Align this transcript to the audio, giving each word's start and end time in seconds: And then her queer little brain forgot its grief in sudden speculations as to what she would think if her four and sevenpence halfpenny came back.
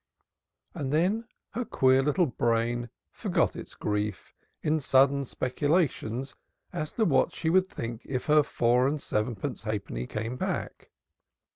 And 0.73 0.91
then 0.91 1.25
her 1.51 1.63
queer 1.63 2.01
little 2.01 2.25
brain 2.25 2.89
forgot 3.11 3.55
its 3.55 3.75
grief 3.75 4.33
in 4.63 4.79
sudden 4.79 5.25
speculations 5.25 6.33
as 6.73 6.91
to 6.93 7.05
what 7.05 7.33
she 7.35 7.51
would 7.51 7.67
think 7.67 8.01
if 8.05 8.25
her 8.25 8.41
four 8.41 8.87
and 8.87 8.99
sevenpence 8.99 9.61
halfpenny 9.61 10.07
came 10.07 10.37
back. 10.37 10.89